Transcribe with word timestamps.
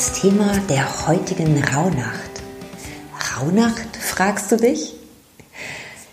das 0.00 0.12
Thema 0.12 0.56
der 0.70 1.06
heutigen 1.06 1.62
Rauhnacht. 1.62 2.30
Rauhnacht, 3.36 3.98
fragst 4.00 4.50
du 4.50 4.56
dich? 4.56 4.94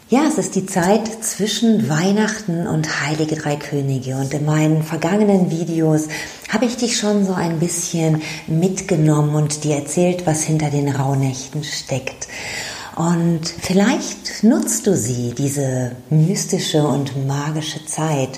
Ja, 0.10 0.28
es 0.28 0.38
ist 0.38 0.56
die 0.56 0.66
Zeit 0.66 1.24
zwischen 1.24 1.88
Weihnachten 1.88 2.68
und 2.68 3.06
Heilige 3.06 3.38
Drei 3.38 3.56
Könige. 3.56 4.18
Und 4.18 4.34
in 4.34 4.44
meinen 4.44 4.84
vergangenen 4.84 5.52
Videos 5.52 6.10
habe 6.50 6.66
ich 6.66 6.76
dich 6.76 6.98
schon 6.98 7.26
so 7.26 7.32
ein 7.34 7.60
bisschen 7.62 8.22
mitgenommen 8.48 9.36
und 9.36 9.64
dir 9.64 9.78
erzählt, 9.78 10.28
was 10.28 10.44
hinter 10.44 10.70
den 10.70 10.90
Rauhnächten 10.90 11.64
steckt. 11.64 12.28
Und 12.98 13.48
vielleicht 13.62 14.44
nutzt 14.44 14.86
du 14.86 14.98
sie, 14.98 15.34
diese 15.34 15.94
mystische 16.10 16.86
und 16.86 17.26
magische 17.26 17.86
Zeit. 17.86 18.38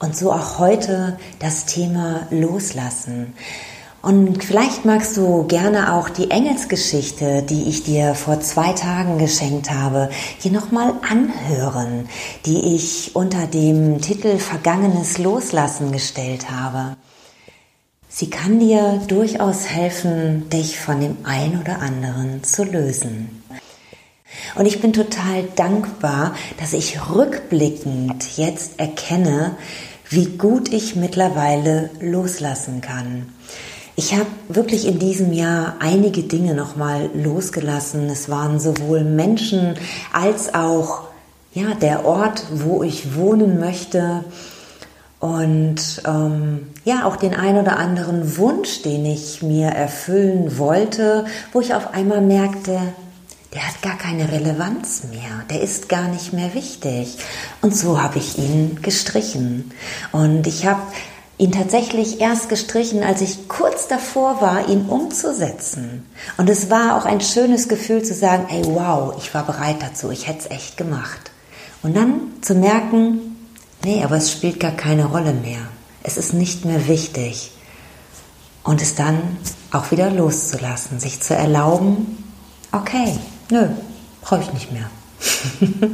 Und 0.00 0.16
so 0.16 0.32
auch 0.32 0.58
heute 0.58 1.16
das 1.38 1.64
Thema 1.64 2.26
Loslassen. 2.32 3.34
Und 4.04 4.44
vielleicht 4.44 4.84
magst 4.84 5.16
du 5.16 5.44
gerne 5.44 5.94
auch 5.94 6.10
die 6.10 6.30
Engelsgeschichte, 6.30 7.42
die 7.42 7.70
ich 7.70 7.84
dir 7.84 8.14
vor 8.14 8.38
zwei 8.40 8.74
Tagen 8.74 9.16
geschenkt 9.16 9.70
habe, 9.70 10.10
hier 10.38 10.52
nochmal 10.52 10.92
anhören, 11.08 12.10
die 12.44 12.74
ich 12.76 13.16
unter 13.16 13.46
dem 13.46 14.02
Titel 14.02 14.36
Vergangenes 14.36 15.16
Loslassen 15.16 15.90
gestellt 15.90 16.50
habe. 16.50 16.98
Sie 18.06 18.28
kann 18.28 18.60
dir 18.60 19.00
durchaus 19.08 19.68
helfen, 19.68 20.50
dich 20.50 20.78
von 20.78 21.00
dem 21.00 21.16
ein 21.24 21.58
oder 21.58 21.80
anderen 21.80 22.44
zu 22.44 22.62
lösen. 22.62 23.42
Und 24.54 24.66
ich 24.66 24.82
bin 24.82 24.92
total 24.92 25.44
dankbar, 25.56 26.34
dass 26.60 26.74
ich 26.74 27.08
rückblickend 27.08 28.36
jetzt 28.36 28.78
erkenne, 28.78 29.56
wie 30.10 30.26
gut 30.26 30.74
ich 30.74 30.94
mittlerweile 30.94 31.88
loslassen 32.00 32.82
kann. 32.82 33.32
Ich 33.96 34.12
habe 34.12 34.26
wirklich 34.48 34.88
in 34.88 34.98
diesem 34.98 35.32
Jahr 35.32 35.76
einige 35.78 36.24
Dinge 36.24 36.54
nochmal 36.54 37.10
losgelassen. 37.14 38.10
Es 38.10 38.28
waren 38.28 38.58
sowohl 38.58 39.04
Menschen 39.04 39.76
als 40.12 40.52
auch 40.52 41.04
ja, 41.52 41.74
der 41.74 42.04
Ort, 42.04 42.44
wo 42.50 42.82
ich 42.82 43.14
wohnen 43.14 43.60
möchte. 43.60 44.24
Und 45.20 46.02
ähm, 46.06 46.66
ja, 46.84 47.06
auch 47.06 47.16
den 47.16 47.34
ein 47.34 47.56
oder 47.56 47.78
anderen 47.78 48.36
Wunsch, 48.36 48.82
den 48.82 49.06
ich 49.06 49.42
mir 49.42 49.68
erfüllen 49.68 50.58
wollte, 50.58 51.24
wo 51.52 51.60
ich 51.60 51.72
auf 51.72 51.94
einmal 51.94 52.20
merkte, 52.20 52.78
der 53.54 53.68
hat 53.68 53.80
gar 53.80 53.96
keine 53.96 54.32
Relevanz 54.32 55.04
mehr, 55.12 55.44
der 55.48 55.62
ist 55.62 55.88
gar 55.88 56.08
nicht 56.08 56.32
mehr 56.32 56.52
wichtig. 56.54 57.16
Und 57.62 57.76
so 57.76 58.02
habe 58.02 58.18
ich 58.18 58.36
ihn 58.36 58.80
gestrichen. 58.82 59.70
Und 60.10 60.48
ich 60.48 60.66
habe 60.66 60.82
ihn 61.36 61.52
tatsächlich 61.52 62.20
erst 62.20 62.48
gestrichen, 62.48 63.02
als 63.02 63.20
ich 63.20 63.48
kurz 63.48 63.88
davor 63.88 64.40
war, 64.40 64.68
ihn 64.68 64.86
umzusetzen. 64.86 66.06
Und 66.36 66.48
es 66.48 66.70
war 66.70 66.96
auch 66.96 67.04
ein 67.04 67.20
schönes 67.20 67.68
Gefühl 67.68 68.02
zu 68.04 68.14
sagen, 68.14 68.46
ey, 68.50 68.64
wow, 68.66 69.14
ich 69.18 69.34
war 69.34 69.44
bereit 69.44 69.76
dazu, 69.80 70.10
ich 70.10 70.28
hätte 70.28 70.40
es 70.40 70.50
echt 70.50 70.76
gemacht. 70.76 71.32
Und 71.82 71.96
dann 71.96 72.20
zu 72.40 72.54
merken, 72.54 73.36
nee, 73.84 74.04
aber 74.04 74.16
es 74.16 74.30
spielt 74.30 74.60
gar 74.60 74.70
keine 74.70 75.06
Rolle 75.06 75.34
mehr. 75.34 75.60
Es 76.02 76.16
ist 76.16 76.34
nicht 76.34 76.64
mehr 76.64 76.86
wichtig. 76.86 77.50
Und 78.62 78.80
es 78.80 78.94
dann 78.94 79.20
auch 79.72 79.90
wieder 79.90 80.10
loszulassen, 80.10 81.00
sich 81.00 81.20
zu 81.20 81.34
erlauben, 81.34 82.24
okay, 82.72 83.18
nö, 83.50 83.68
brauche 84.22 84.42
ich 84.42 84.52
nicht 84.52 84.72
mehr. 84.72 84.88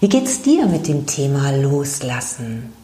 Wie 0.00 0.08
geht's 0.08 0.42
dir 0.42 0.66
mit 0.66 0.86
dem 0.86 1.06
Thema 1.06 1.50
Loslassen? 1.50 2.83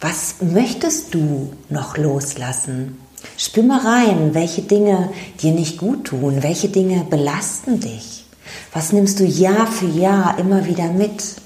Was 0.00 0.36
möchtest 0.40 1.12
du 1.12 1.52
noch 1.68 1.98
loslassen? 1.98 2.98
Spür 3.36 3.64
mal 3.64 3.80
rein, 3.80 4.32
welche 4.32 4.62
Dinge 4.62 5.12
dir 5.42 5.52
nicht 5.52 5.76
gut 5.76 6.06
tun, 6.06 6.42
welche 6.42 6.70
Dinge 6.70 7.04
belasten 7.04 7.80
dich. 7.80 8.24
Was 8.72 8.92
nimmst 8.92 9.20
du 9.20 9.24
Jahr 9.24 9.66
für 9.66 9.86
Jahr 9.86 10.38
immer 10.38 10.64
wieder 10.64 10.90
mit? 10.90 11.36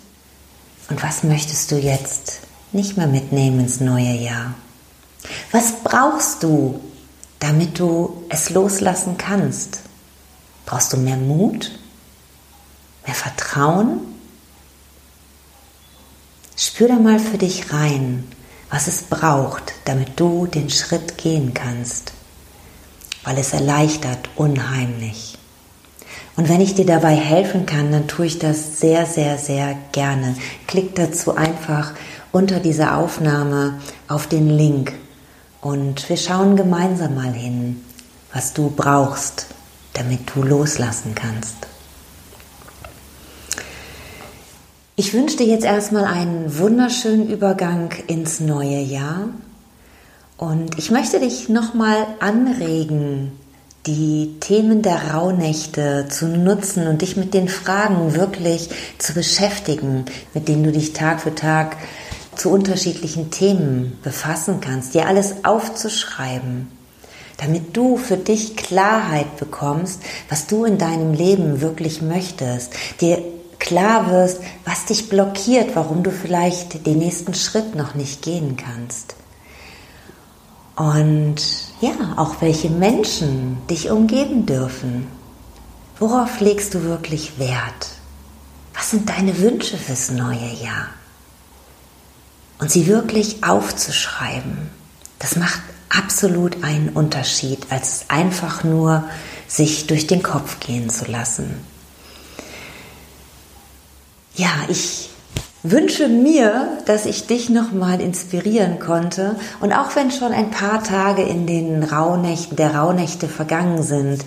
Und 0.88 1.02
was 1.02 1.24
möchtest 1.24 1.72
du 1.72 1.76
jetzt 1.76 2.40
nicht 2.70 2.96
mehr 2.96 3.08
mitnehmen 3.08 3.58
ins 3.58 3.80
neue 3.80 4.12
Jahr? 4.12 4.54
Was 5.50 5.82
brauchst 5.82 6.44
du, 6.44 6.78
damit 7.40 7.80
du 7.80 8.24
es 8.28 8.50
loslassen 8.50 9.16
kannst? 9.18 9.80
Brauchst 10.64 10.92
du 10.92 10.96
mehr 10.96 11.16
Mut? 11.16 11.72
Mehr 13.04 13.16
Vertrauen? 13.16 14.00
Spür 16.56 16.86
da 16.86 16.94
mal 16.94 17.18
für 17.18 17.38
dich 17.38 17.72
rein 17.72 18.24
was 18.74 18.88
es 18.88 19.02
braucht, 19.02 19.72
damit 19.84 20.18
du 20.18 20.48
den 20.48 20.68
Schritt 20.68 21.16
gehen 21.16 21.54
kannst, 21.54 22.12
weil 23.22 23.38
es 23.38 23.52
erleichtert 23.52 24.28
unheimlich. 24.34 25.38
Und 26.34 26.48
wenn 26.48 26.60
ich 26.60 26.74
dir 26.74 26.84
dabei 26.84 27.14
helfen 27.14 27.66
kann, 27.66 27.92
dann 27.92 28.08
tue 28.08 28.26
ich 28.26 28.40
das 28.40 28.80
sehr, 28.80 29.06
sehr, 29.06 29.38
sehr 29.38 29.76
gerne. 29.92 30.34
Klick 30.66 30.96
dazu 30.96 31.36
einfach 31.36 31.92
unter 32.32 32.58
dieser 32.58 32.98
Aufnahme 32.98 33.78
auf 34.08 34.26
den 34.26 34.50
Link 34.50 34.92
und 35.60 36.08
wir 36.08 36.16
schauen 36.16 36.56
gemeinsam 36.56 37.14
mal 37.14 37.32
hin, 37.32 37.80
was 38.32 38.54
du 38.54 38.70
brauchst, 38.70 39.46
damit 39.92 40.34
du 40.34 40.42
loslassen 40.42 41.14
kannst. 41.14 41.68
Ich 44.96 45.12
wünsche 45.12 45.38
dir 45.38 45.46
jetzt 45.46 45.64
erstmal 45.64 46.04
einen 46.04 46.56
wunderschönen 46.56 47.28
Übergang 47.28 47.90
ins 48.06 48.38
neue 48.38 48.78
Jahr. 48.78 49.28
Und 50.36 50.78
ich 50.78 50.92
möchte 50.92 51.18
dich 51.18 51.48
nochmal 51.48 52.06
anregen, 52.20 53.32
die 53.86 54.36
Themen 54.38 54.82
der 54.82 55.12
Rauhnächte 55.12 56.06
zu 56.08 56.28
nutzen 56.28 56.86
und 56.86 57.02
dich 57.02 57.16
mit 57.16 57.34
den 57.34 57.48
Fragen 57.48 58.14
wirklich 58.14 58.70
zu 58.98 59.14
beschäftigen, 59.14 60.04
mit 60.32 60.46
denen 60.46 60.62
du 60.62 60.70
dich 60.70 60.92
Tag 60.92 61.20
für 61.20 61.34
Tag 61.34 61.76
zu 62.36 62.50
unterschiedlichen 62.50 63.32
Themen 63.32 63.98
befassen 64.04 64.60
kannst, 64.60 64.94
dir 64.94 65.08
alles 65.08 65.44
aufzuschreiben, 65.44 66.68
damit 67.38 67.76
du 67.76 67.96
für 67.96 68.16
dich 68.16 68.56
Klarheit 68.56 69.38
bekommst, 69.38 70.00
was 70.28 70.46
du 70.46 70.64
in 70.64 70.78
deinem 70.78 71.14
Leben 71.14 71.60
wirklich 71.60 72.00
möchtest, 72.00 72.72
dir 73.00 73.33
klar 73.64 74.10
wirst, 74.10 74.40
was 74.66 74.84
dich 74.84 75.08
blockiert, 75.08 75.74
warum 75.74 76.02
du 76.02 76.12
vielleicht 76.12 76.86
den 76.86 76.98
nächsten 76.98 77.34
Schritt 77.34 77.74
noch 77.74 77.94
nicht 77.94 78.20
gehen 78.20 78.56
kannst. 78.56 79.16
Und 80.76 81.36
ja, 81.80 82.14
auch 82.16 82.42
welche 82.42 82.68
Menschen 82.68 83.56
dich 83.70 83.90
umgeben 83.90 84.44
dürfen. 84.44 85.06
Worauf 85.98 86.40
legst 86.40 86.74
du 86.74 86.82
wirklich 86.82 87.38
Wert? 87.38 87.88
Was 88.74 88.90
sind 88.90 89.08
deine 89.08 89.38
Wünsche 89.38 89.78
fürs 89.78 90.10
neue 90.10 90.52
Jahr? 90.62 90.88
Und 92.58 92.70
sie 92.70 92.86
wirklich 92.86 93.44
aufzuschreiben, 93.44 94.70
das 95.18 95.36
macht 95.36 95.62
absolut 95.88 96.62
einen 96.64 96.90
Unterschied, 96.90 97.66
als 97.70 98.06
einfach 98.08 98.62
nur 98.62 99.04
sich 99.48 99.86
durch 99.86 100.06
den 100.06 100.22
Kopf 100.22 100.60
gehen 100.60 100.90
zu 100.90 101.10
lassen. 101.10 101.73
Ja, 104.36 104.50
ich 104.68 105.10
wünsche 105.62 106.08
mir, 106.08 106.78
dass 106.86 107.06
ich 107.06 107.26
dich 107.26 107.50
nochmal 107.50 108.00
inspirieren 108.00 108.78
konnte. 108.80 109.36
Und 109.60 109.72
auch 109.72 109.96
wenn 109.96 110.10
schon 110.10 110.32
ein 110.32 110.50
paar 110.50 110.82
Tage 110.84 111.22
in 111.22 111.46
den 111.46 111.82
Rauhnächten, 111.82 112.56
der 112.56 112.74
Rauhnächte 112.74 113.28
vergangen 113.28 113.82
sind, 113.82 114.24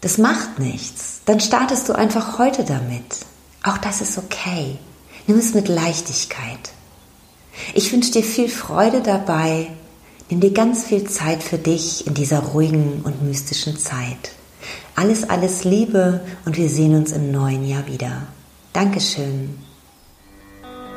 das 0.00 0.18
macht 0.18 0.58
nichts. 0.58 1.20
Dann 1.24 1.40
startest 1.40 1.88
du 1.88 1.94
einfach 1.94 2.38
heute 2.38 2.64
damit. 2.64 3.24
Auch 3.62 3.78
das 3.78 4.00
ist 4.00 4.18
okay. 4.18 4.78
Nimm 5.26 5.38
es 5.38 5.54
mit 5.54 5.68
Leichtigkeit. 5.68 6.70
Ich 7.74 7.92
wünsche 7.92 8.12
dir 8.12 8.22
viel 8.22 8.48
Freude 8.48 9.00
dabei. 9.00 9.68
Nimm 10.28 10.40
dir 10.40 10.52
ganz 10.52 10.84
viel 10.84 11.04
Zeit 11.04 11.42
für 11.42 11.58
dich 11.58 12.06
in 12.06 12.14
dieser 12.14 12.40
ruhigen 12.40 13.00
und 13.04 13.22
mystischen 13.22 13.78
Zeit. 13.78 14.32
Alles, 14.94 15.28
alles 15.28 15.64
Liebe 15.64 16.20
und 16.44 16.56
wir 16.56 16.68
sehen 16.68 16.94
uns 16.94 17.12
im 17.12 17.30
neuen 17.30 17.66
Jahr 17.66 17.86
wieder. 17.86 18.22
Dankeschön. 18.76 19.58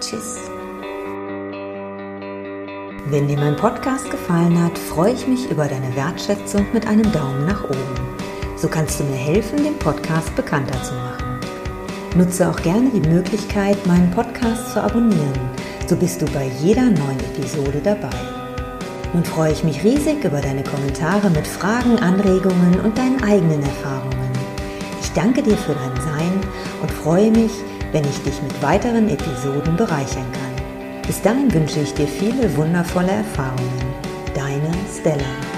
Tschüss. 0.01 0.49
Wenn 3.07 3.29
dir 3.29 3.37
mein 3.37 3.55
Podcast 3.55 4.11
gefallen 4.11 4.61
hat, 4.61 4.77
freue 4.77 5.13
ich 5.13 5.25
mich 5.25 5.49
über 5.49 5.65
deine 5.65 5.95
Wertschätzung 5.95 6.65
mit 6.73 6.85
einem 6.85 7.09
Daumen 7.13 7.45
nach 7.45 7.63
oben. 7.63 8.17
So 8.57 8.67
kannst 8.67 8.99
du 8.99 9.05
mir 9.05 9.15
helfen, 9.15 9.63
den 9.63 9.79
Podcast 9.79 10.35
bekannter 10.35 10.83
zu 10.83 10.93
machen. 10.93 11.39
Nutze 12.17 12.49
auch 12.49 12.61
gerne 12.63 12.89
die 12.89 13.07
Möglichkeit, 13.07 13.77
meinen 13.87 14.11
Podcast 14.11 14.73
zu 14.73 14.83
abonnieren. 14.83 15.39
So 15.87 15.95
bist 15.95 16.21
du 16.21 16.25
bei 16.33 16.51
jeder 16.61 16.83
neuen 16.83 17.19
Episode 17.33 17.79
dabei. 17.81 18.09
Nun 19.13 19.23
freue 19.23 19.53
ich 19.53 19.63
mich 19.63 19.85
riesig 19.85 20.21
über 20.25 20.41
deine 20.41 20.65
Kommentare 20.65 21.29
mit 21.29 21.47
Fragen, 21.47 21.97
Anregungen 21.97 22.81
und 22.81 22.97
deinen 22.97 23.23
eigenen 23.23 23.63
Erfahrungen. 23.63 24.18
Ich 25.09 25.15
danke 25.15 25.41
dir 25.41 25.57
für 25.57 25.73
dein 25.73 25.95
Sein 26.03 26.39
und 26.83 26.91
freue 26.91 27.31
mich, 27.31 27.51
wenn 27.91 28.03
ich 28.03 28.21
dich 28.21 28.39
mit 28.43 28.61
weiteren 28.61 29.09
Episoden 29.09 29.75
bereichern 29.75 30.31
kann. 30.31 31.01
Bis 31.07 31.19
dahin 31.19 31.51
wünsche 31.51 31.79
ich 31.79 31.95
dir 31.95 32.07
viele 32.07 32.55
wundervolle 32.55 33.13
Erfahrungen. 33.13 33.95
Deine 34.35 34.71
Stella. 34.99 35.48